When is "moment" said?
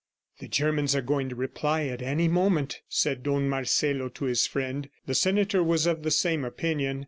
2.27-2.81